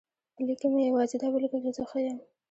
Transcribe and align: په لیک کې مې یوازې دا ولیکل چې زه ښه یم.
په 0.35 0.41
لیک 0.47 0.57
کې 0.61 0.67
مې 0.73 0.81
یوازې 0.89 1.15
دا 1.19 1.27
ولیکل 1.31 1.59
چې 1.65 1.71
زه 1.77 1.83
ښه 1.89 1.99
یم. 2.05 2.17